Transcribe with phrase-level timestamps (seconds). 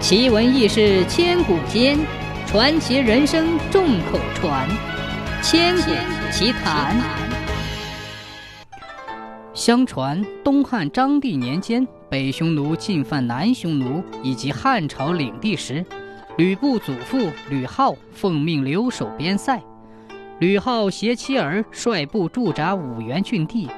[0.00, 1.98] 奇闻异事千古间，
[2.46, 4.66] 传奇人生众口传。
[5.42, 5.90] 千古
[6.32, 6.96] 奇谈。
[9.52, 15.84] 相传东汉章帝年间，北匈奴进犯南匈奴以及汉朝领地时，
[16.38, 19.60] 吕布祖父吕浩奉命留守边塞。
[20.38, 23.68] 吕浩携妻儿率部驻扎五原郡地，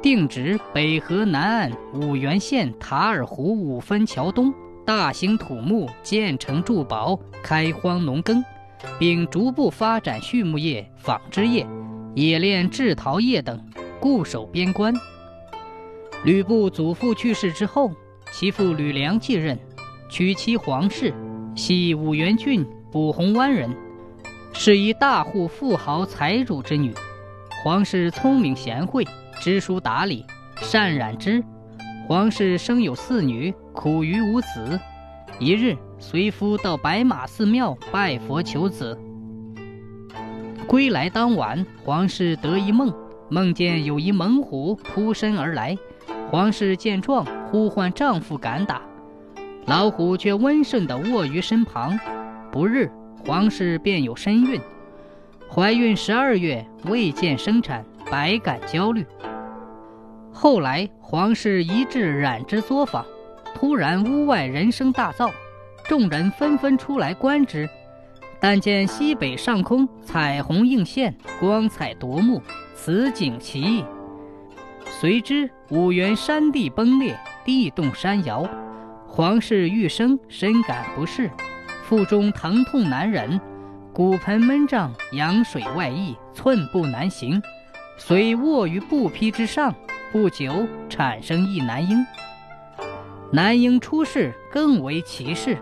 [0.00, 4.52] 定址北河南岸五原县塔尔湖五分桥东。
[4.88, 8.42] 大兴土木，建成筑堡，开荒农耕，
[8.98, 11.66] 并逐步发展畜牧业、纺织业、
[12.14, 13.62] 冶炼制陶业等，
[14.00, 14.94] 固守边关。
[16.24, 17.92] 吕布祖父去世之后，
[18.32, 19.58] 其父吕梁继任，
[20.08, 21.12] 娶妻黄氏，
[21.54, 23.76] 系五原郡卜洪湾人，
[24.54, 26.94] 是一大户富豪财主之女。
[27.62, 29.06] 黄氏聪明贤惠，
[29.38, 30.24] 知书达理，
[30.62, 31.44] 善染织。
[32.08, 34.80] 皇氏生有四女，苦于无子。
[35.38, 38.98] 一日，随夫到白马寺庙拜佛求子。
[40.66, 42.90] 归来当晚，皇氏得一梦，
[43.28, 45.76] 梦见有一猛虎扑身而来。
[46.30, 48.80] 皇氏见状，呼唤丈夫赶打，
[49.66, 52.00] 老虎却温顺地卧于身旁。
[52.50, 52.90] 不日，
[53.22, 54.58] 皇氏便有身孕，
[55.46, 59.04] 怀孕十二月未见生产，百感焦虑。
[60.40, 63.04] 后来，黄氏一至染织作坊，
[63.56, 65.32] 突然屋外人声大噪，
[65.88, 67.68] 众人纷纷出来观之。
[68.38, 72.40] 但见西北上空彩虹映现，光彩夺目，
[72.72, 73.84] 此景奇异。
[75.00, 78.48] 随之五原山地崩裂，地动山摇。
[79.08, 81.28] 黄氏欲生，深感不适，
[81.82, 83.40] 腹中疼痛难忍，
[83.92, 87.42] 骨盆闷胀，羊水外溢，寸步难行，
[87.96, 89.74] 遂卧于布匹之上。
[90.10, 91.98] 不久产生一男婴，
[93.30, 95.58] 男婴出世更为奇事。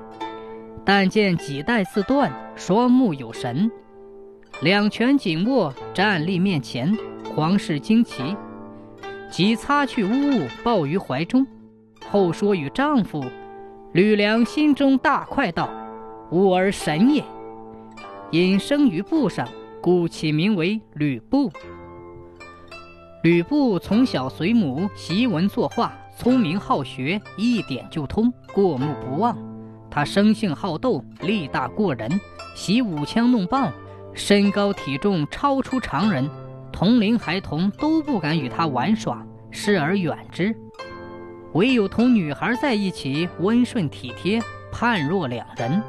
[0.85, 3.69] 但见几带自断，双目有神，
[4.63, 6.97] 两拳紧握，站立面前。
[7.35, 8.37] 皇室惊奇，
[9.31, 11.45] 即擦去污物，抱于怀中。
[12.09, 13.25] 后说与丈夫
[13.93, 15.69] 吕梁，心中大快道
[16.31, 17.25] ：“吾儿神也！”
[18.31, 19.47] 因生于布上，
[19.83, 21.51] 故起名为吕布。
[23.26, 29.37] 吕布从小随母习文作画，聪明好学，一点就通，过目不忘。
[29.91, 32.09] 他生性好斗，力大过人，
[32.54, 33.72] 习舞枪弄棒，
[34.14, 36.31] 身高体重超出常人，
[36.70, 40.54] 同龄孩童都不敢与他玩耍，视而远之。
[41.54, 45.82] 唯有同女孩在一起，温顺体贴，判若两人。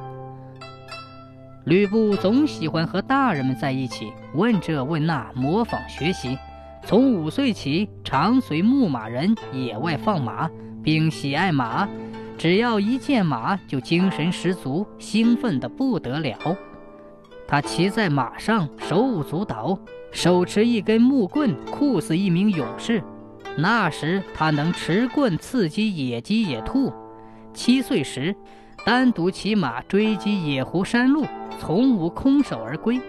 [1.66, 6.36] 吕布总喜欢和大人们在一起，问这问那，模仿学习。
[6.88, 10.50] 从五岁起，常随牧马人野外放马，
[10.82, 11.86] 并喜爱马。
[12.38, 16.38] 只要一见马，就精神十足，兴奋得不得了。
[17.46, 19.78] 他骑在马上，手舞足蹈，
[20.14, 23.04] 手持一根木棍，酷似一名勇士。
[23.58, 26.94] 那时他能持棍刺击野鸡、野兔。
[27.54, 28.34] 七岁时，
[28.86, 31.26] 单独骑马追击野狐、山鹿，
[31.60, 33.02] 从无空手而归。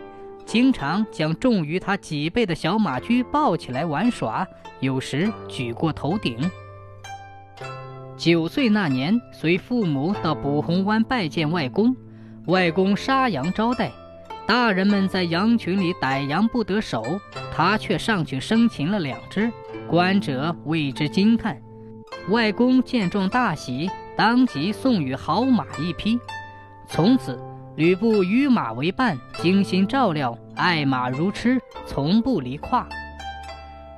[0.48, 4.48] 经常将重于他几倍的小马驹抱起来玩耍，
[4.80, 6.38] 有时举过头顶。
[8.16, 11.94] 九岁那年，随父母到卜洪湾拜见外公，
[12.46, 13.92] 外公杀羊招待，
[14.46, 17.04] 大人们在羊群里逮羊不得手，
[17.54, 19.52] 他却上去生擒了两只，
[19.86, 21.60] 观者为之惊叹。
[22.30, 26.18] 外公见状大喜，当即送与好马一匹，
[26.86, 27.38] 从此。
[27.78, 32.84] 吕布与马为伴，精心照料，爱马如痴，从不离胯。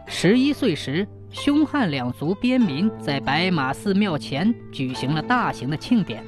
[0.04, 6.22] 十一岁时，匈汉两族边民在白马寺庙前举行了大型的庆典，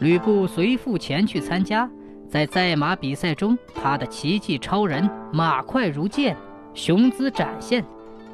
[0.00, 1.88] 吕布随父前去参加。
[2.28, 6.36] 在赛马比赛中，他的奇技超人，马快如箭，
[6.74, 7.82] 雄姿展现，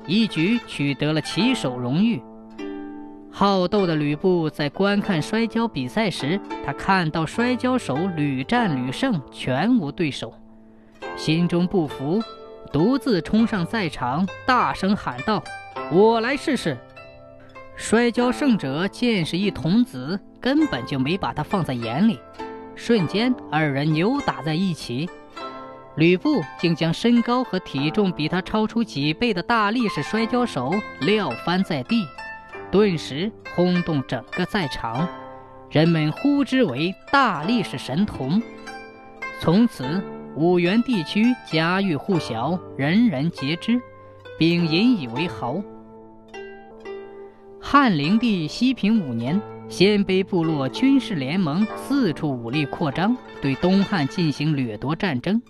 [0.08, 2.20] 一举取得了骑手荣誉。
[3.36, 10.32] 好斗的吕布在观看摔跤比赛时，他看到摔跤手屡战屡胜，全无对手，
[11.16, 12.22] 心中不服，
[12.72, 15.42] 独自冲上赛场，大声喊道
[15.90, 16.78] ：“我来试试！”
[17.74, 22.20] 摔跤胜者见是一童子，根本就没把他放在眼里，
[22.76, 25.10] 瞬间二人扭打在一起，
[25.96, 32.06] 吕布竟将身高和体重比他超出几倍的大力士摔跤手撂翻在地。
[32.74, 35.08] 顿时轰动整个赛场，
[35.70, 38.42] 人们呼之为大力士神童。
[39.38, 40.02] 从此，
[40.34, 43.80] 五原地区家喻户晓，人人皆知，
[44.36, 45.62] 并引以为豪。
[47.60, 55.40] 汉灵帝西平五年，鲜卑部落军事联盟四处武力扩张，对东汉进行掠夺战争。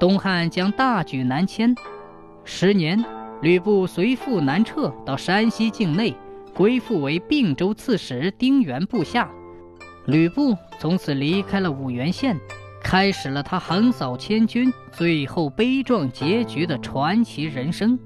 [0.00, 1.74] 东汉将大举南迁。
[2.42, 3.04] 十年，
[3.42, 6.16] 吕布随父南撤到山西境内，
[6.54, 9.30] 归附为并州刺史丁原部下。
[10.06, 12.38] 吕布从此离开了五原县，
[12.82, 17.98] 开始了他横扫千军、最后悲壮结局的传奇人生。